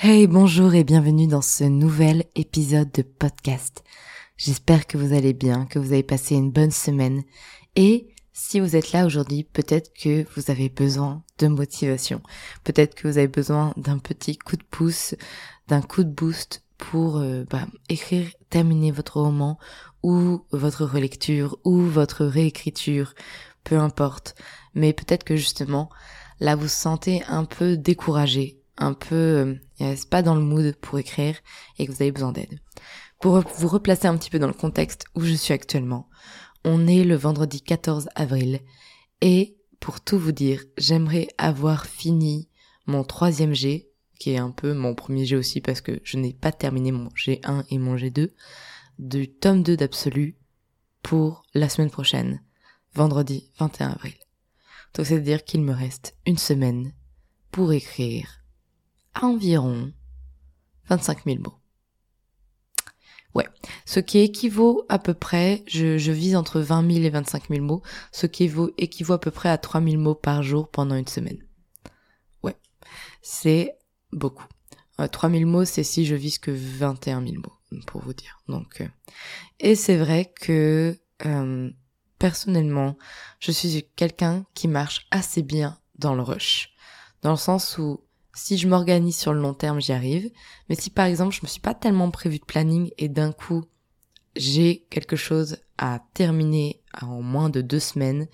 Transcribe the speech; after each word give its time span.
Hey, 0.00 0.28
bonjour 0.28 0.76
et 0.76 0.84
bienvenue 0.84 1.26
dans 1.26 1.42
ce 1.42 1.64
nouvel 1.64 2.22
épisode 2.36 2.92
de 2.92 3.02
podcast. 3.02 3.82
J'espère 4.36 4.86
que 4.86 4.96
vous 4.96 5.12
allez 5.12 5.32
bien, 5.32 5.66
que 5.66 5.80
vous 5.80 5.92
avez 5.92 6.04
passé 6.04 6.36
une 6.36 6.52
bonne 6.52 6.70
semaine 6.70 7.24
et 7.74 8.06
si 8.32 8.60
vous 8.60 8.76
êtes 8.76 8.92
là 8.92 9.06
aujourd'hui, 9.06 9.42
peut-être 9.42 9.92
que 9.92 10.24
vous 10.36 10.52
avez 10.52 10.68
besoin 10.68 11.24
de 11.40 11.48
motivation. 11.48 12.22
Peut-être 12.62 12.94
que 12.94 13.08
vous 13.08 13.18
avez 13.18 13.26
besoin 13.26 13.74
d'un 13.76 13.98
petit 13.98 14.38
coup 14.38 14.56
de 14.56 14.62
pouce, 14.62 15.16
d'un 15.66 15.82
coup 15.82 16.04
de 16.04 16.12
boost 16.12 16.62
pour 16.76 17.16
euh, 17.16 17.42
bah, 17.50 17.66
écrire, 17.88 18.28
terminer 18.50 18.92
votre 18.92 19.20
roman 19.20 19.58
ou 20.04 20.44
votre 20.52 20.84
relecture 20.84 21.58
ou 21.64 21.80
votre 21.80 22.24
réécriture, 22.24 23.14
peu 23.64 23.76
importe. 23.76 24.36
Mais 24.74 24.92
peut-être 24.92 25.24
que 25.24 25.34
justement, 25.34 25.90
là 26.38 26.54
vous 26.54 26.68
sentez 26.68 27.24
un 27.26 27.44
peu 27.44 27.76
découragé, 27.76 28.57
un 28.78 28.94
peu 28.94 29.58
euh, 29.80 29.96
pas 30.10 30.22
dans 30.22 30.34
le 30.34 30.40
mood 30.40 30.74
pour 30.76 30.98
écrire 30.98 31.36
et 31.78 31.86
que 31.86 31.92
vous 31.92 32.02
avez 32.02 32.12
besoin 32.12 32.32
d'aide. 32.32 32.60
Pour 33.20 33.40
vous 33.40 33.68
replacer 33.68 34.06
un 34.06 34.16
petit 34.16 34.30
peu 34.30 34.38
dans 34.38 34.46
le 34.46 34.52
contexte 34.52 35.04
où 35.14 35.22
je 35.22 35.34
suis 35.34 35.52
actuellement, 35.52 36.08
on 36.64 36.86
est 36.86 37.04
le 37.04 37.16
vendredi 37.16 37.60
14 37.60 38.08
avril 38.14 38.60
et 39.20 39.56
pour 39.80 40.00
tout 40.00 40.18
vous 40.18 40.32
dire, 40.32 40.62
j'aimerais 40.76 41.28
avoir 41.38 41.86
fini 41.86 42.48
mon 42.86 43.04
troisième 43.04 43.54
G, 43.54 43.88
qui 44.18 44.30
est 44.30 44.38
un 44.38 44.50
peu 44.50 44.74
mon 44.74 44.94
premier 44.94 45.24
G 45.24 45.36
aussi 45.36 45.60
parce 45.60 45.80
que 45.80 46.00
je 46.02 46.16
n'ai 46.16 46.32
pas 46.32 46.52
terminé 46.52 46.92
mon 46.92 47.08
G1 47.08 47.64
et 47.70 47.78
mon 47.78 47.96
G2, 47.96 48.30
du 48.98 49.28
tome 49.28 49.62
2 49.62 49.76
d'Absolu 49.76 50.36
pour 51.02 51.42
la 51.54 51.68
semaine 51.68 51.90
prochaine, 51.90 52.42
vendredi 52.94 53.50
21 53.58 53.90
avril. 53.90 54.14
Donc 54.94 55.06
c'est 55.06 55.16
à 55.16 55.20
dire 55.20 55.44
qu'il 55.44 55.62
me 55.62 55.72
reste 55.72 56.16
une 56.26 56.38
semaine 56.38 56.92
pour 57.50 57.72
écrire 57.72 58.42
environ 59.20 59.92
25 60.88 61.24
000 61.24 61.38
mots. 61.38 61.58
Ouais, 63.34 63.46
ce 63.84 64.00
qui 64.00 64.18
équivaut 64.18 64.84
à 64.88 64.98
peu 64.98 65.14
près, 65.14 65.62
je, 65.66 65.98
je, 65.98 66.12
vise 66.12 66.34
entre 66.34 66.60
20 66.60 66.90
000 66.90 67.04
et 67.04 67.10
25 67.10 67.48
000 67.50 67.62
mots, 67.62 67.82
ce 68.10 68.26
qui 68.26 68.44
équivaut, 68.44 68.70
équivaut 68.78 69.12
à 69.14 69.20
peu 69.20 69.30
près 69.30 69.50
à 69.50 69.58
3 69.58 69.82
000 69.82 69.96
mots 69.96 70.14
par 70.14 70.42
jour 70.42 70.68
pendant 70.68 70.94
une 70.94 71.06
semaine. 71.06 71.38
Ouais, 72.42 72.56
c'est 73.20 73.76
beaucoup. 74.12 74.46
Euh, 75.00 75.08
3 75.08 75.30
000 75.30 75.44
mots, 75.48 75.64
c'est 75.64 75.84
si 75.84 76.06
je 76.06 76.14
vise 76.14 76.38
que 76.38 76.50
21 76.50 77.22
000 77.22 77.34
mots, 77.36 77.80
pour 77.86 78.02
vous 78.02 78.14
dire. 78.14 78.40
Donc, 78.48 78.80
euh, 78.80 78.88
et 79.60 79.74
c'est 79.74 79.98
vrai 79.98 80.32
que 80.40 80.98
euh, 81.26 81.70
personnellement, 82.18 82.96
je 83.40 83.52
suis 83.52 83.86
quelqu'un 83.94 84.46
qui 84.54 84.68
marche 84.68 85.06
assez 85.10 85.42
bien 85.42 85.78
dans 85.96 86.14
le 86.14 86.22
rush, 86.22 86.70
dans 87.22 87.30
le 87.30 87.36
sens 87.36 87.78
où 87.78 88.00
si 88.38 88.56
je 88.56 88.68
m'organise 88.68 89.16
sur 89.16 89.32
le 89.32 89.40
long 89.40 89.54
terme, 89.54 89.80
j'y 89.80 89.92
arrive. 89.92 90.30
Mais 90.68 90.76
si 90.76 90.90
par 90.90 91.06
exemple, 91.06 91.34
je 91.34 91.40
me 91.42 91.48
suis 91.48 91.60
pas 91.60 91.74
tellement 91.74 92.10
prévu 92.10 92.38
de 92.38 92.44
planning 92.44 92.90
et 92.96 93.08
d'un 93.08 93.32
coup, 93.32 93.64
j'ai 94.36 94.86
quelque 94.90 95.16
chose 95.16 95.58
à 95.76 96.00
terminer 96.14 96.80
en 97.02 97.20
moins 97.20 97.50
de 97.50 97.60
deux 97.60 97.80
semaines, 97.80 98.28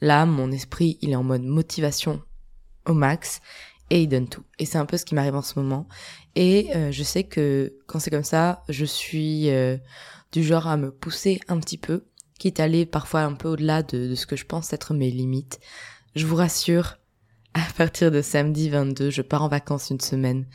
là, 0.00 0.26
mon 0.26 0.52
esprit, 0.52 0.98
il 1.02 1.10
est 1.10 1.16
en 1.16 1.24
mode 1.24 1.42
motivation 1.42 2.22
au 2.86 2.94
max 2.94 3.40
et 3.90 4.02
il 4.02 4.08
donne 4.08 4.28
tout. 4.28 4.44
Et 4.58 4.64
c'est 4.64 4.78
un 4.78 4.86
peu 4.86 4.96
ce 4.96 5.04
qui 5.04 5.14
m'arrive 5.14 5.34
en 5.34 5.42
ce 5.42 5.58
moment. 5.58 5.88
Et 6.36 6.70
euh, 6.76 6.92
je 6.92 7.02
sais 7.02 7.24
que 7.24 7.74
quand 7.86 7.98
c'est 7.98 8.10
comme 8.10 8.24
ça, 8.24 8.62
je 8.68 8.84
suis 8.84 9.50
euh, 9.50 9.76
du 10.30 10.44
genre 10.44 10.68
à 10.68 10.76
me 10.76 10.92
pousser 10.92 11.40
un 11.48 11.58
petit 11.58 11.78
peu, 11.78 12.04
quitte 12.38 12.60
à 12.60 12.64
aller 12.64 12.86
parfois 12.86 13.22
un 13.22 13.34
peu 13.34 13.48
au-delà 13.48 13.82
de, 13.82 14.06
de 14.06 14.14
ce 14.14 14.26
que 14.26 14.36
je 14.36 14.46
pense 14.46 14.72
être 14.72 14.94
mes 14.94 15.10
limites. 15.10 15.58
Je 16.14 16.26
vous 16.26 16.36
rassure, 16.36 16.98
à 17.54 17.72
partir 17.76 18.10
de 18.10 18.22
samedi 18.22 18.68
22, 18.68 19.10
je 19.10 19.22
pars 19.22 19.42
en 19.42 19.48
vacances 19.48 19.90
une 19.90 20.00
semaine. 20.00 20.46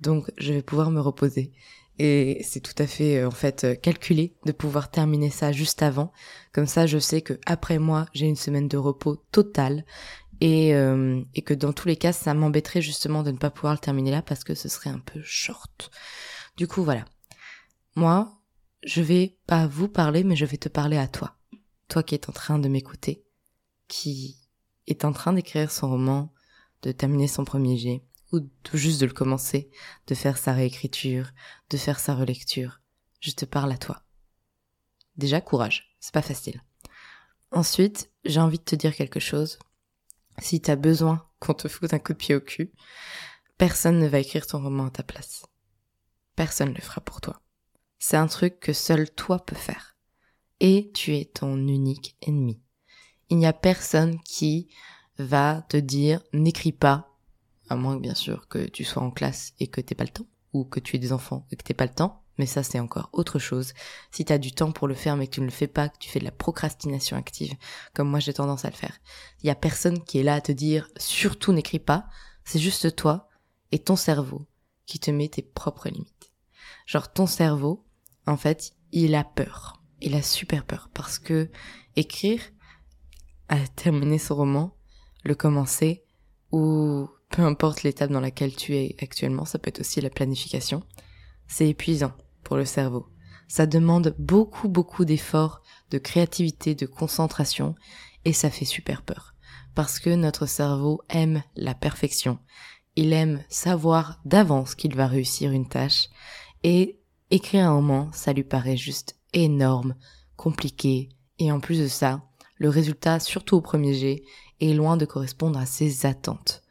Donc 0.00 0.30
je 0.38 0.52
vais 0.52 0.62
pouvoir 0.62 0.90
me 0.90 1.00
reposer. 1.00 1.52
Et 1.98 2.40
c'est 2.44 2.60
tout 2.60 2.80
à 2.80 2.86
fait 2.86 3.18
euh, 3.18 3.28
en 3.28 3.32
fait 3.32 3.64
euh, 3.64 3.74
calculé 3.74 4.36
de 4.46 4.52
pouvoir 4.52 4.90
terminer 4.90 5.30
ça 5.30 5.50
juste 5.50 5.82
avant. 5.82 6.12
Comme 6.52 6.66
ça, 6.66 6.86
je 6.86 6.98
sais 6.98 7.22
que 7.22 7.38
après 7.44 7.78
moi, 7.78 8.06
j'ai 8.12 8.26
une 8.26 8.36
semaine 8.36 8.68
de 8.68 8.76
repos 8.76 9.16
total 9.32 9.84
et, 10.40 10.74
euh, 10.74 11.20
et 11.34 11.42
que 11.42 11.54
dans 11.54 11.72
tous 11.72 11.88
les 11.88 11.96
cas, 11.96 12.12
ça 12.12 12.34
m'embêterait 12.34 12.82
justement 12.82 13.24
de 13.24 13.32
ne 13.32 13.36
pas 13.36 13.50
pouvoir 13.50 13.72
le 13.72 13.80
terminer 13.80 14.12
là 14.12 14.22
parce 14.22 14.44
que 14.44 14.54
ce 14.54 14.68
serait 14.68 14.90
un 14.90 15.00
peu 15.00 15.20
short. 15.24 15.90
Du 16.56 16.68
coup, 16.68 16.84
voilà. 16.84 17.04
Moi, 17.96 18.32
je 18.84 19.02
vais 19.02 19.38
pas 19.46 19.66
vous 19.66 19.88
parler, 19.88 20.22
mais 20.22 20.36
je 20.36 20.44
vais 20.44 20.56
te 20.56 20.68
parler 20.68 20.98
à 20.98 21.08
toi. 21.08 21.36
Toi 21.88 22.04
qui 22.04 22.14
es 22.14 22.30
en 22.30 22.32
train 22.32 22.60
de 22.60 22.68
m'écouter, 22.68 23.24
qui 23.88 24.38
est 24.86 25.04
en 25.04 25.12
train 25.12 25.32
d'écrire 25.32 25.72
son 25.72 25.90
roman, 25.90 26.32
de 26.82 26.92
terminer 26.92 27.28
son 27.28 27.44
premier 27.44 27.76
jet, 27.76 28.04
ou 28.32 28.40
juste 28.72 29.00
de 29.00 29.06
le 29.06 29.12
commencer, 29.12 29.70
de 30.06 30.14
faire 30.14 30.38
sa 30.38 30.52
réécriture, 30.52 31.30
de 31.70 31.76
faire 31.76 31.98
sa 31.98 32.14
relecture. 32.14 32.80
Je 33.20 33.32
te 33.32 33.44
parle 33.44 33.72
à 33.72 33.78
toi. 33.78 34.02
Déjà, 35.16 35.40
courage, 35.40 35.96
c'est 36.00 36.14
pas 36.14 36.22
facile. 36.22 36.62
Ensuite, 37.50 38.10
j'ai 38.24 38.40
envie 38.40 38.58
de 38.58 38.64
te 38.64 38.76
dire 38.76 38.94
quelque 38.94 39.20
chose. 39.20 39.58
Si 40.38 40.60
t'as 40.60 40.76
besoin 40.76 41.26
qu'on 41.40 41.54
te 41.54 41.66
foute 41.68 41.94
un 41.94 41.98
coup 41.98 42.12
de 42.12 42.18
pied 42.18 42.34
au 42.34 42.40
cul, 42.40 42.72
personne 43.56 43.98
ne 43.98 44.06
va 44.06 44.20
écrire 44.20 44.46
ton 44.46 44.62
roman 44.62 44.86
à 44.86 44.90
ta 44.90 45.02
place. 45.02 45.44
Personne 46.36 46.70
ne 46.70 46.74
le 46.74 46.80
fera 46.80 47.00
pour 47.00 47.20
toi. 47.20 47.40
C'est 47.98 48.16
un 48.16 48.28
truc 48.28 48.60
que 48.60 48.72
seul 48.72 49.10
toi 49.10 49.44
peux 49.44 49.56
faire. 49.56 49.96
Et 50.60 50.92
tu 50.94 51.16
es 51.16 51.24
ton 51.24 51.56
unique 51.56 52.16
ennemi. 52.22 52.60
Il 53.28 53.38
n'y 53.38 53.46
a 53.46 53.52
personne 53.52 54.20
qui 54.20 54.68
va 55.18 55.62
te 55.68 55.76
dire 55.76 56.22
n'écris 56.32 56.72
pas, 56.72 57.16
à 57.68 57.76
moins 57.76 57.96
bien 57.96 58.14
sûr 58.14 58.48
que 58.48 58.66
tu 58.68 58.84
sois 58.84 59.02
en 59.02 59.10
classe 59.10 59.52
et 59.60 59.66
que 59.66 59.80
t'aies 59.80 59.94
pas 59.94 60.04
le 60.04 60.10
temps, 60.10 60.26
ou 60.52 60.64
que 60.64 60.80
tu 60.80 60.96
aies 60.96 61.00
des 61.00 61.12
enfants 61.12 61.46
et 61.50 61.56
que 61.56 61.62
t'aies 61.62 61.74
pas 61.74 61.86
le 61.86 61.94
temps, 61.94 62.22
mais 62.38 62.46
ça 62.46 62.62
c'est 62.62 62.80
encore 62.80 63.10
autre 63.12 63.38
chose. 63.38 63.74
Si 64.10 64.24
t'as 64.24 64.38
du 64.38 64.52
temps 64.52 64.72
pour 64.72 64.88
le 64.88 64.94
faire 64.94 65.16
mais 65.16 65.26
que 65.26 65.34
tu 65.34 65.40
ne 65.40 65.46
le 65.46 65.52
fais 65.52 65.66
pas, 65.66 65.88
que 65.88 65.98
tu 65.98 66.08
fais 66.08 66.20
de 66.20 66.24
la 66.24 66.30
procrastination 66.30 67.16
active, 67.16 67.54
comme 67.94 68.08
moi 68.08 68.20
j'ai 68.20 68.32
tendance 68.32 68.64
à 68.64 68.70
le 68.70 68.76
faire, 68.76 68.98
il 69.42 69.46
y 69.46 69.50
a 69.50 69.54
personne 69.54 70.02
qui 70.04 70.18
est 70.18 70.22
là 70.22 70.34
à 70.34 70.40
te 70.40 70.52
dire 70.52 70.88
surtout 70.96 71.52
n'écris 71.52 71.80
pas, 71.80 72.06
c'est 72.44 72.58
juste 72.58 72.94
toi 72.96 73.28
et 73.72 73.78
ton 73.78 73.96
cerveau 73.96 74.46
qui 74.86 74.98
te 74.98 75.10
met 75.10 75.28
tes 75.28 75.42
propres 75.42 75.88
limites. 75.88 76.32
Genre 76.86 77.12
ton 77.12 77.26
cerveau, 77.26 77.84
en 78.26 78.36
fait, 78.36 78.72
il 78.92 79.14
a 79.14 79.24
peur. 79.24 79.82
Il 80.00 80.14
a 80.14 80.22
super 80.22 80.64
peur 80.64 80.88
parce 80.94 81.18
que 81.18 81.50
écrire, 81.96 82.40
à 83.48 83.58
terminer 83.68 84.18
son 84.18 84.36
roman, 84.36 84.77
le 85.28 85.34
commencer 85.34 86.02
ou 86.50 87.08
peu 87.30 87.42
importe 87.42 87.82
l'étape 87.82 88.10
dans 88.10 88.20
laquelle 88.20 88.56
tu 88.56 88.74
es 88.74 88.96
actuellement, 89.00 89.44
ça 89.44 89.58
peut 89.58 89.68
être 89.68 89.80
aussi 89.80 90.00
la 90.00 90.10
planification. 90.10 90.82
C'est 91.46 91.68
épuisant 91.68 92.12
pour 92.42 92.56
le 92.56 92.64
cerveau. 92.64 93.06
Ça 93.46 93.66
demande 93.66 94.14
beaucoup 94.18 94.68
beaucoup 94.68 95.04
d'efforts, 95.04 95.62
de 95.90 95.98
créativité, 95.98 96.74
de 96.74 96.86
concentration 96.86 97.74
et 98.24 98.32
ça 98.32 98.50
fait 98.50 98.64
super 98.64 99.02
peur. 99.02 99.34
Parce 99.74 100.00
que 100.00 100.10
notre 100.10 100.46
cerveau 100.46 101.02
aime 101.08 101.42
la 101.54 101.74
perfection. 101.74 102.38
Il 102.96 103.12
aime 103.12 103.44
savoir 103.48 104.20
d'avance 104.24 104.74
qu'il 104.74 104.96
va 104.96 105.06
réussir 105.06 105.52
une 105.52 105.68
tâche 105.68 106.08
et 106.64 106.98
écrire 107.30 107.66
un 107.66 107.74
roman, 107.74 108.10
ça 108.12 108.32
lui 108.32 108.44
paraît 108.44 108.76
juste 108.76 109.16
énorme, 109.32 109.94
compliqué 110.36 111.10
et 111.38 111.52
en 111.52 111.60
plus 111.60 111.78
de 111.78 111.86
ça, 111.86 112.22
le 112.56 112.68
résultat, 112.68 113.20
surtout 113.20 113.56
au 113.56 113.60
premier 113.60 113.94
jet, 113.94 114.22
est 114.60 114.74
loin 114.74 114.96
de 114.96 115.04
correspondre 115.04 115.58
à 115.58 115.66
ses 115.66 116.06
attentes. 116.06 116.62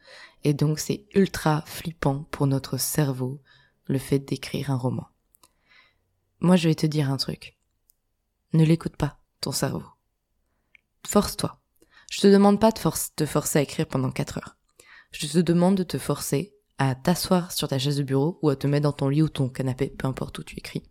Et 0.44 0.54
donc 0.54 0.78
c'est 0.78 1.06
ultra 1.14 1.62
flippant 1.66 2.24
pour 2.30 2.46
notre 2.46 2.78
cerveau 2.78 3.40
le 3.86 3.98
fait 3.98 4.18
d'écrire 4.18 4.70
un 4.70 4.76
roman. 4.76 5.08
Moi 6.40 6.56
je 6.56 6.68
vais 6.68 6.74
te 6.74 6.86
dire 6.86 7.10
un 7.10 7.16
truc. 7.16 7.58
Ne 8.52 8.64
l'écoute 8.64 8.96
pas, 8.96 9.18
ton 9.40 9.52
cerveau. 9.52 9.84
Force-toi. 11.06 11.60
Je 12.10 12.20
te 12.20 12.26
demande 12.26 12.60
pas 12.60 12.70
de 12.70 12.80
te 13.16 13.26
forcer 13.26 13.58
à 13.58 13.62
écrire 13.62 13.86
pendant 13.86 14.10
4 14.10 14.38
heures. 14.38 14.56
Je 15.10 15.26
te 15.26 15.38
demande 15.38 15.74
de 15.74 15.82
te 15.82 15.98
forcer 15.98 16.54
à 16.78 16.94
t'asseoir 16.94 17.52
sur 17.52 17.68
ta 17.68 17.78
chaise 17.78 17.96
de 17.96 18.02
bureau 18.02 18.38
ou 18.42 18.48
à 18.48 18.56
te 18.56 18.66
mettre 18.66 18.84
dans 18.84 18.92
ton 18.92 19.08
lit 19.08 19.22
ou 19.22 19.28
ton 19.28 19.48
canapé, 19.48 19.88
peu 19.90 20.06
importe 20.06 20.38
où 20.38 20.44
tu 20.44 20.56
écris, 20.56 20.84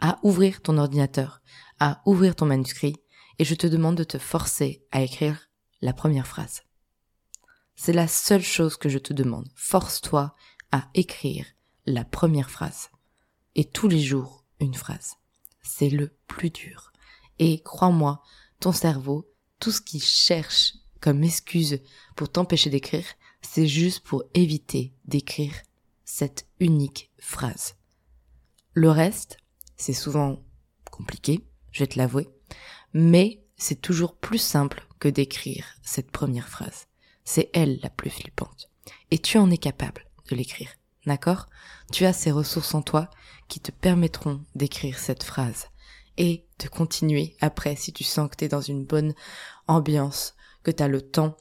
à 0.00 0.18
ouvrir 0.22 0.62
ton 0.62 0.78
ordinateur, 0.78 1.42
à 1.80 2.00
ouvrir 2.06 2.36
ton 2.36 2.46
manuscrit, 2.46 2.94
et 3.38 3.44
je 3.44 3.54
te 3.54 3.66
demande 3.66 3.96
de 3.96 4.04
te 4.04 4.18
forcer 4.18 4.86
à 4.92 5.02
écrire 5.02 5.45
la 5.80 5.92
première 5.92 6.26
phrase. 6.26 6.62
C'est 7.74 7.92
la 7.92 8.08
seule 8.08 8.42
chose 8.42 8.76
que 8.76 8.88
je 8.88 8.98
te 8.98 9.12
demande. 9.12 9.48
Force-toi 9.54 10.34
à 10.72 10.88
écrire 10.94 11.46
la 11.84 12.04
première 12.04 12.50
phrase. 12.50 12.90
Et 13.54 13.64
tous 13.64 13.88
les 13.88 14.00
jours, 14.00 14.44
une 14.60 14.74
phrase. 14.74 15.16
C'est 15.62 15.90
le 15.90 16.16
plus 16.26 16.50
dur. 16.50 16.92
Et 17.38 17.62
crois-moi, 17.62 18.22
ton 18.60 18.72
cerveau, 18.72 19.30
tout 19.60 19.70
ce 19.70 19.80
qu'il 19.80 20.02
cherche 20.02 20.74
comme 21.00 21.22
excuse 21.22 21.80
pour 22.16 22.30
t'empêcher 22.30 22.70
d'écrire, 22.70 23.06
c'est 23.42 23.66
juste 23.66 24.00
pour 24.00 24.24
éviter 24.34 24.94
d'écrire 25.04 25.54
cette 26.04 26.48
unique 26.60 27.12
phrase. 27.18 27.76
Le 28.72 28.90
reste, 28.90 29.38
c'est 29.76 29.92
souvent 29.92 30.42
compliqué, 30.90 31.46
je 31.70 31.80
vais 31.80 31.86
te 31.86 31.98
l'avouer, 31.98 32.28
mais 32.92 33.45
c'est 33.56 33.80
toujours 33.80 34.16
plus 34.16 34.38
simple 34.38 34.86
que 34.98 35.08
d'écrire 35.08 35.66
cette 35.82 36.10
première 36.10 36.48
phrase. 36.48 36.86
C'est 37.24 37.50
elle 37.52 37.80
la 37.82 37.90
plus 37.90 38.10
flippante. 38.10 38.70
Et 39.10 39.18
tu 39.18 39.38
en 39.38 39.50
es 39.50 39.58
capable 39.58 40.06
de 40.30 40.36
l'écrire. 40.36 40.70
D'accord? 41.06 41.46
Tu 41.92 42.04
as 42.04 42.12
ces 42.12 42.30
ressources 42.30 42.74
en 42.74 42.82
toi 42.82 43.10
qui 43.48 43.60
te 43.60 43.70
permettront 43.70 44.44
d'écrire 44.54 44.98
cette 44.98 45.22
phrase 45.22 45.68
et 46.18 46.46
de 46.58 46.68
continuer 46.68 47.36
après 47.40 47.76
si 47.76 47.92
tu 47.92 48.04
sens 48.04 48.28
que 48.30 48.36
tu 48.36 48.44
es 48.44 48.48
dans 48.48 48.60
une 48.60 48.84
bonne 48.84 49.14
ambiance, 49.68 50.34
que 50.62 50.70
tu 50.70 50.82
as 50.82 50.88
le 50.88 51.02
temps, 51.02 51.36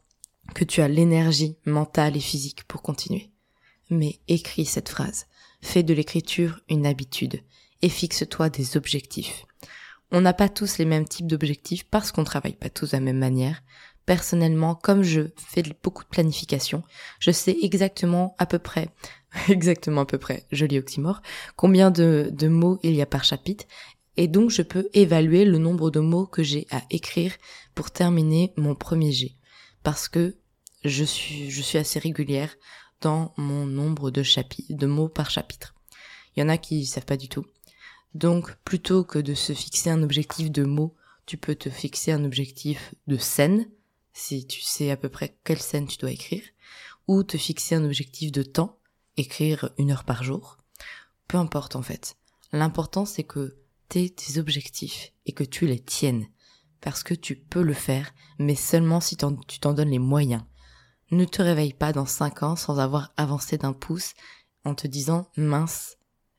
que 0.54 0.64
tu 0.64 0.82
as 0.82 0.88
l'énergie 0.88 1.58
mentale 1.66 2.16
et 2.16 2.22
physique 2.22 2.66
pour 2.66 2.82
continuer. 2.82 3.32
Mais 3.90 4.20
écris 4.28 4.66
cette 4.66 4.90
phrase, 4.90 5.26
fais 5.62 5.84
de 5.84 5.94
l'écriture 5.94 6.60
une 6.70 6.86
habitude 6.86 7.42
et 7.82 7.90
fixe-toi 7.90 8.50
des 8.50 8.78
objectifs. 8.78 9.46
On 10.12 10.22
n'a 10.22 10.34
pas 10.34 10.50
tous 10.50 10.78
les 10.78 10.86
mêmes 10.86 11.08
types 11.08 11.28
d'objectifs 11.28 11.84
parce 11.84 12.12
qu'on 12.12 12.24
travaille 12.24 12.56
pas 12.56 12.70
tous 12.70 12.92
de 12.92 12.98
la 12.98 13.02
même 13.02 13.18
manière. 13.18 13.64
Personnellement, 14.06 14.76
comme 14.76 15.02
je 15.02 15.22
fais 15.36 15.64
beaucoup 15.84 16.04
de 16.04 16.10
planification, 16.10 16.84
je 17.20 17.32
sais 17.32 17.58
exactement 17.64 18.36
à 18.38 18.46
peu 18.46 18.60
près, 18.60 18.90
exactement 19.50 20.02
à 20.02 20.06
peu 20.06 20.20
près, 20.20 20.46
joli 20.52 20.78
oxymore, 20.78 21.22
combien 21.56 21.90
de, 21.90 22.32
mots 22.48 22.80
il 22.84 22.94
y 22.94 23.02
a 23.02 23.08
par 23.08 23.24
chapitre 23.24 23.66
et 24.18 24.28
donc 24.28 24.50
je 24.50 24.62
peux 24.62 24.88
évaluer 24.94 25.44
le 25.44 25.58
nombre 25.58 25.92
de 25.92 26.00
mots 26.00 26.26
que 26.26 26.44
j'ai 26.44 26.68
à 26.72 26.84
écrire 26.90 27.34
pour 27.74 27.92
terminer 27.92 28.54
mon 28.56 28.76
premier 28.76 29.12
jet. 29.12 29.36
Parce 29.84 30.08
que 30.08 30.38
je 30.86 31.04
suis, 31.04 31.50
je 31.52 31.62
suis 31.62 31.78
assez 31.78 32.00
régulière 32.00 32.56
dans 33.02 33.34
mon 33.38 33.66
nombre 33.66 34.12
de 34.12 34.24
chapitres, 34.24 34.74
de 34.74 34.88
mots 34.88 35.10
par 35.10 35.30
chapitre. 35.30 35.76
Il 36.36 36.40
y 36.40 36.44
en 36.44 36.50
a 36.50 36.58
qui 36.58 36.86
savent 36.86 37.06
pas 37.06 37.18
du 37.18 37.28
tout. 37.28 37.46
Donc, 38.16 38.56
plutôt 38.64 39.04
que 39.04 39.20
de 39.20 39.34
se 39.34 39.52
fixer 39.52 39.90
un 39.90 40.02
objectif 40.02 40.50
de 40.50 40.64
mots, 40.64 40.96
tu 41.26 41.36
peux 41.36 41.54
te 41.54 41.70
fixer 41.70 42.14
un 42.14 42.24
objectif 42.24 42.96
de 43.08 43.18
scène, 43.18 43.68
si 44.14 44.48
tu 44.48 44.62
sais 44.62 44.90
à 44.90 44.96
peu 44.96 45.10
près 45.10 45.38
quelle 45.44 45.62
scène 45.62 45.86
tu 45.86 45.98
dois 45.98 46.12
écrire, 46.12 46.44
ou 47.08 47.24
te 47.24 47.38
fixer 47.38 47.76
un 47.76 47.84
objectif 47.84 48.32
de 48.32 48.42
temps, 48.42 48.80
écrire 49.18 49.70
une 49.78 49.92
heure 49.92 50.06
par 50.06 50.24
jour. 50.24 50.58
Peu 51.28 51.38
importe 51.38 51.76
en 51.76 51.82
fait. 51.82 52.16
L'important 52.54 53.06
c'est 53.06 53.24
que 53.24 53.58
t'aies 53.90 54.10
tes 54.10 54.40
objectifs 54.40 55.12
et 55.26 55.34
que 55.34 55.44
tu 55.44 55.68
les 55.68 55.80
tiennes. 55.80 56.28
Parce 56.80 57.04
que 57.04 57.14
tu 57.14 57.36
peux 57.36 57.64
le 57.64 57.74
faire, 57.74 58.14
mais 58.40 58.56
seulement 58.56 59.02
si 59.02 59.18
tu 59.48 59.60
t'en 59.60 59.74
donnes 59.74 59.90
les 59.90 60.00
moyens. 60.00 60.44
Ne 61.12 61.26
te 61.26 61.42
réveille 61.42 61.74
pas 61.74 61.92
dans 61.92 62.06
cinq 62.06 62.44
ans 62.44 62.56
sans 62.56 62.80
avoir 62.80 63.14
avancé 63.18 63.58
d'un 63.58 63.74
pouce 63.74 64.14
en 64.64 64.74
te 64.74 64.88
disant 64.88 65.30
mince, 65.36 65.95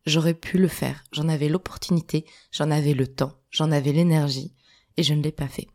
J'aurais 0.06 0.34
pu 0.34 0.56
le 0.56 0.68
faire, 0.68 1.02
j'en 1.10 1.28
avais 1.28 1.48
l'opportunité, 1.48 2.24
j'en 2.52 2.70
avais 2.70 2.94
le 2.94 3.08
temps, 3.08 3.34
j'en 3.50 3.72
avais 3.72 3.92
l'énergie, 3.92 4.54
et 4.96 5.02
je 5.02 5.14
ne 5.14 5.22
l'ai 5.22 5.32
pas 5.32 5.48
fait. 5.48 5.66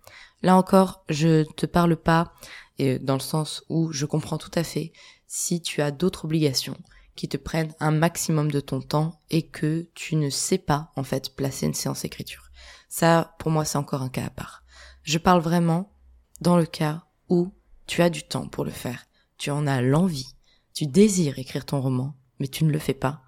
Là 0.41 0.55
encore, 0.55 1.03
je 1.09 1.43
te 1.43 1.65
parle 1.65 1.97
pas 1.97 2.33
et 2.79 2.97
dans 2.97 3.13
le 3.13 3.19
sens 3.19 3.63
où 3.69 3.91
je 3.91 4.05
comprends 4.05 4.37
tout 4.37 4.51
à 4.55 4.63
fait 4.63 4.93
si 5.27 5.61
tu 5.61 5.81
as 5.81 5.91
d'autres 5.91 6.25
obligations 6.25 6.77
qui 7.15 7.27
te 7.27 7.37
prennent 7.37 7.73
un 7.79 7.91
maximum 7.91 8.49
de 8.49 8.59
ton 8.59 8.81
temps 8.81 9.21
et 9.29 9.43
que 9.43 9.89
tu 9.93 10.15
ne 10.15 10.29
sais 10.29 10.57
pas 10.57 10.91
en 10.95 11.03
fait 11.03 11.35
placer 11.35 11.65
une 11.65 11.73
séance 11.73 12.05
écriture. 12.05 12.49
Ça, 12.89 13.35
pour 13.37 13.51
moi, 13.51 13.65
c'est 13.65 13.77
encore 13.77 14.01
un 14.01 14.09
cas 14.09 14.25
à 14.25 14.29
part. 14.29 14.63
Je 15.03 15.17
parle 15.17 15.41
vraiment 15.41 15.93
dans 16.39 16.57
le 16.57 16.65
cas 16.65 17.03
où 17.29 17.53
tu 17.85 18.01
as 18.01 18.09
du 18.09 18.23
temps 18.23 18.47
pour 18.47 18.63
le 18.63 18.71
faire, 18.71 19.05
tu 19.37 19.51
en 19.51 19.67
as 19.67 19.81
l'envie, 19.81 20.35
tu 20.73 20.87
désires 20.87 21.37
écrire 21.37 21.65
ton 21.65 21.81
roman, 21.81 22.15
mais 22.39 22.47
tu 22.47 22.63
ne 22.63 22.71
le 22.71 22.79
fais 22.79 22.93
pas 22.93 23.21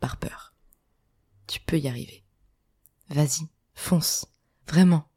par 0.00 0.18
peur 0.18 0.49
tu 1.50 1.58
peux 1.58 1.78
y 1.78 1.88
arriver. 1.88 2.22
Vas-y, 3.08 3.48
fonce. 3.74 4.26
Vraiment. 4.68 5.10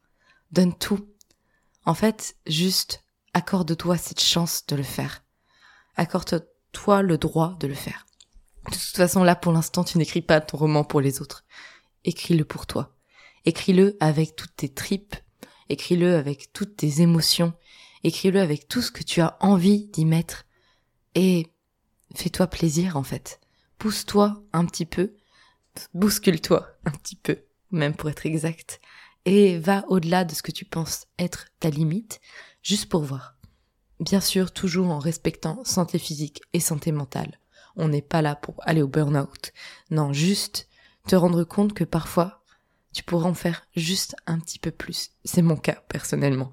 Donne 0.52 0.76
tout. 0.76 1.08
En 1.86 1.94
fait, 1.94 2.36
juste 2.48 3.04
accorde-toi 3.36 3.98
cette 3.98 4.20
chance 4.20 4.66
de 4.66 4.76
le 4.76 4.84
faire. 4.84 5.24
Accorde-toi 5.96 7.04
le 7.04 7.20
droit 7.20 7.56
de 7.60 7.68
le 7.68 7.76
faire. 7.76 8.08
De 8.66 8.72
toute 8.72 8.98
façon, 8.98 9.24
là, 9.24 9.36
pour 9.36 9.52
l'instant, 9.52 9.84
tu 9.84 10.00
n'écris 10.00 10.24
pas 10.24 10.42
ton 10.42 10.58
roman 10.58 10.84
pour 10.84 11.02
les 11.02 11.22
autres. 11.22 11.46
Écris-le 12.04 12.46
pour 12.46 12.66
toi. 12.66 12.96
Écris-le 13.46 13.96
avec 14.00 14.36
toutes 14.36 14.56
tes 14.56 14.74
tripes. 14.74 15.16
Écris-le 15.70 16.16
avec 16.16 16.52
toutes 16.52 16.78
tes 16.78 17.02
émotions. 17.02 17.54
Écris-le 18.04 18.42
avec 18.42 18.68
tout 18.68 18.82
ce 18.82 18.92
que 18.92 19.04
tu 19.04 19.22
as 19.22 19.38
envie 19.40 19.86
d'y 19.90 20.06
mettre. 20.06 20.46
Et 21.14 21.54
fais-toi 22.16 22.48
plaisir, 22.48 22.98
en 22.98 23.04
fait. 23.04 23.40
Pousse-toi 23.78 24.44
un 24.52 24.66
petit 24.66 24.88
peu 24.88 25.16
bouscule-toi 25.94 26.68
un 26.86 26.92
petit 26.92 27.16
peu, 27.16 27.40
même 27.72 27.96
pour 27.96 28.10
être 28.10 28.26
exact, 28.26 28.80
et 29.26 29.58
va 29.58 29.86
au-delà 29.88 30.26
de 30.26 30.34
ce 30.34 30.42
que 30.42 30.52
tu 30.52 30.66
penses 30.66 31.08
être 31.20 31.48
ta 31.60 31.70
limite, 31.70 32.20
juste 32.62 32.88
pour 32.90 33.04
voir. 33.04 33.38
Bien 34.00 34.20
sûr, 34.20 34.52
toujours 34.52 34.90
en 34.90 35.00
respectant 35.00 35.64
santé 35.64 36.00
physique 36.00 36.42
et 36.54 36.60
santé 36.60 36.92
mentale. 36.92 37.40
On 37.76 37.88
n'est 37.88 38.02
pas 38.02 38.22
là 38.22 38.36
pour 38.36 38.56
aller 38.62 38.82
au 38.82 38.88
burn-out. 38.88 39.52
Non, 39.90 40.14
juste 40.14 40.68
te 41.08 41.16
rendre 41.16 41.44
compte 41.44 41.74
que 41.74 41.84
parfois, 41.84 42.44
tu 42.94 43.04
pourras 43.04 43.30
en 43.30 43.34
faire 43.34 43.68
juste 43.76 44.16
un 44.28 44.40
petit 44.40 44.60
peu 44.60 44.72
plus. 44.72 45.12
C'est 45.26 45.42
mon 45.42 45.56
cas, 45.56 45.84
personnellement. 45.90 46.52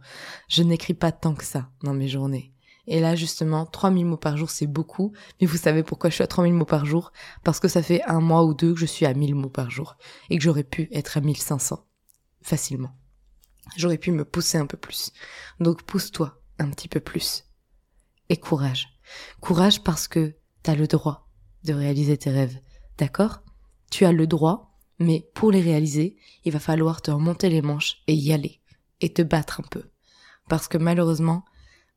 Je 0.49 0.63
n'écris 0.63 0.95
pas 0.95 1.13
tant 1.13 1.35
que 1.35 1.45
ça 1.45 1.71
dans 1.83 1.93
mes 1.93 2.09
journées. 2.09 2.53
Et 2.91 2.99
là, 2.99 3.15
justement, 3.15 3.67
3000 3.67 4.05
mots 4.05 4.17
par 4.17 4.37
jour, 4.37 4.51
c'est 4.51 4.67
beaucoup. 4.67 5.13
Mais 5.41 5.47
vous 5.47 5.57
savez 5.57 5.85
pourquoi 5.85 6.11
je 6.11 6.17
suis 6.17 6.25
à 6.25 6.27
3000 6.27 6.53
mots 6.53 6.65
par 6.65 6.85
jour? 6.85 7.13
Parce 7.45 7.61
que 7.61 7.69
ça 7.69 7.85
fait 7.85 8.03
un 8.03 8.21
mois 8.21 8.45
ou 8.45 8.53
deux 8.53 8.75
que 8.75 8.81
je 8.81 8.85
suis 8.85 9.07
à 9.07 9.15
1000 9.15 9.37
mots 9.37 9.49
par 9.49 9.71
jour. 9.71 9.97
Et 10.29 10.37
que 10.37 10.43
j'aurais 10.43 10.65
pu 10.65 10.89
être 10.91 11.17
à 11.17 11.21
1500. 11.21 11.87
Facilement. 12.43 12.91
J'aurais 13.77 13.97
pu 13.97 14.11
me 14.11 14.25
pousser 14.25 14.59
un 14.59 14.67
peu 14.67 14.77
plus. 14.77 15.13
Donc 15.61 15.85
pousse-toi 15.85 16.43
un 16.59 16.69
petit 16.71 16.89
peu 16.89 16.99
plus. 16.99 17.45
Et 18.29 18.37
courage. 18.37 18.89
Courage 19.41 19.85
parce 19.85 20.09
que 20.09 20.35
t'as 20.65 20.75
le 20.75 20.89
droit 20.89 21.29
de 21.63 21.73
réaliser 21.73 22.19
tes 22.19 22.31
rêves. 22.31 22.59
D'accord? 22.99 23.43
Tu 23.93 24.05
as 24.05 24.11
le 24.11 24.27
droit, 24.27 24.77
mais 24.99 25.31
pour 25.35 25.53
les 25.53 25.61
réaliser, 25.61 26.17
il 26.45 26.53
va 26.53 26.59
falloir 26.59 27.03
te 27.03 27.13
remonter 27.13 27.51
les 27.51 27.63
manches 27.63 28.03
et 28.09 28.15
y 28.15 28.33
aller. 28.33 28.61
Et 29.01 29.13
te 29.13 29.23
battre 29.23 29.61
un 29.61 29.69
peu. 29.71 29.85
Parce 30.49 30.67
que 30.67 30.77
malheureusement, 30.77 31.45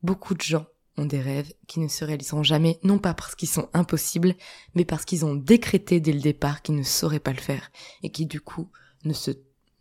beaucoup 0.03 0.35
de 0.35 0.41
gens 0.41 0.67
ont 0.97 1.05
des 1.05 1.21
rêves 1.21 1.53
qui 1.67 1.79
ne 1.79 1.87
se 1.87 2.05
réaliseront 2.05 2.43
jamais, 2.43 2.79
non 2.83 2.99
pas 2.99 3.13
parce 3.13 3.35
qu'ils 3.35 3.49
sont 3.49 3.69
impossibles, 3.73 4.35
mais 4.75 4.85
parce 4.85 5.05
qu'ils 5.05 5.25
ont 5.25 5.35
décrété 5.35 5.99
dès 5.99 6.13
le 6.13 6.19
départ 6.19 6.61
qu'ils 6.61 6.75
ne 6.75 6.83
sauraient 6.83 7.19
pas 7.19 7.33
le 7.33 7.41
faire, 7.41 7.71
et 8.03 8.11
qui 8.11 8.25
du 8.25 8.41
coup 8.41 8.69
ne 9.03 9.13
se 9.13 9.31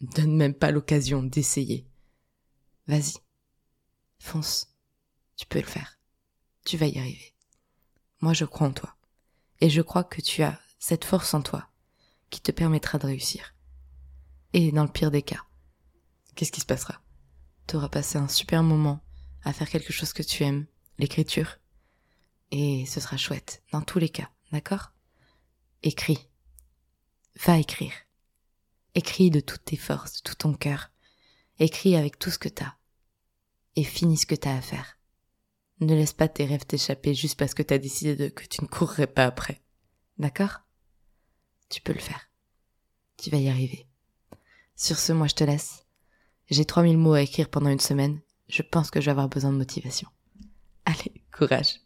donnent 0.00 0.36
même 0.36 0.54
pas 0.54 0.70
l'occasion 0.70 1.22
d'essayer. 1.22 1.86
Vas-y, 2.86 3.14
fonce, 4.18 4.74
tu 5.36 5.46
peux 5.46 5.60
le 5.60 5.66
faire, 5.66 5.98
tu 6.64 6.76
vas 6.76 6.86
y 6.86 6.98
arriver. 6.98 7.34
Moi 8.20 8.32
je 8.32 8.44
crois 8.44 8.68
en 8.68 8.72
toi, 8.72 8.96
et 9.60 9.70
je 9.70 9.82
crois 9.82 10.04
que 10.04 10.20
tu 10.20 10.42
as 10.42 10.58
cette 10.78 11.04
force 11.04 11.34
en 11.34 11.42
toi 11.42 11.68
qui 12.30 12.40
te 12.40 12.50
permettra 12.50 12.98
de 12.98 13.06
réussir. 13.06 13.54
Et 14.54 14.72
dans 14.72 14.84
le 14.84 14.90
pire 14.90 15.10
des 15.10 15.22
cas, 15.22 15.42
qu'est-ce 16.34 16.52
qui 16.52 16.60
se 16.60 16.66
passera? 16.66 17.00
Tu 17.66 17.76
auras 17.76 17.88
passé 17.88 18.18
un 18.18 18.28
super 18.28 18.62
moment 18.62 19.04
à 19.44 19.52
faire 19.52 19.68
quelque 19.68 19.92
chose 19.92 20.12
que 20.12 20.22
tu 20.22 20.42
aimes, 20.42 20.66
l'écriture. 20.98 21.58
Et 22.50 22.84
ce 22.86 23.00
sera 23.00 23.16
chouette, 23.16 23.62
dans 23.72 23.82
tous 23.82 23.98
les 23.98 24.08
cas, 24.08 24.30
d'accord? 24.52 24.92
Écris. 25.82 26.28
Va 27.44 27.58
écrire. 27.58 27.92
Écris 28.94 29.30
de 29.30 29.40
toutes 29.40 29.64
tes 29.64 29.76
forces, 29.76 30.22
de 30.22 30.28
tout 30.28 30.34
ton 30.34 30.54
cœur. 30.54 30.90
Écris 31.58 31.96
avec 31.96 32.18
tout 32.18 32.30
ce 32.30 32.38
que 32.38 32.48
t'as. 32.48 32.74
Et 33.76 33.84
finis 33.84 34.18
ce 34.18 34.26
que 34.26 34.34
t'as 34.34 34.56
à 34.56 34.60
faire. 34.60 34.98
Ne 35.80 35.94
laisse 35.94 36.12
pas 36.12 36.28
tes 36.28 36.44
rêves 36.44 36.66
t'échapper 36.66 37.14
juste 37.14 37.38
parce 37.38 37.54
que 37.54 37.62
t'as 37.62 37.78
décidé 37.78 38.30
que 38.30 38.46
tu 38.46 38.62
ne 38.62 38.68
courrais 38.68 39.06
pas 39.06 39.24
après. 39.24 39.62
D'accord? 40.18 40.60
Tu 41.70 41.80
peux 41.80 41.94
le 41.94 42.00
faire. 42.00 42.30
Tu 43.16 43.30
vas 43.30 43.38
y 43.38 43.48
arriver. 43.48 43.86
Sur 44.76 44.98
ce, 44.98 45.12
moi 45.12 45.26
je 45.26 45.34
te 45.34 45.44
laisse. 45.44 45.86
J'ai 46.50 46.64
3000 46.64 46.98
mots 46.98 47.14
à 47.14 47.22
écrire 47.22 47.48
pendant 47.48 47.70
une 47.70 47.80
semaine. 47.80 48.20
Je 48.48 48.62
pense 48.62 48.90
que 48.90 49.00
je 49.00 49.06
vais 49.06 49.12
avoir 49.12 49.28
besoin 49.28 49.52
de 49.52 49.56
motivation. 49.56 50.08
Allez, 50.86 51.22
courage. 51.32 51.81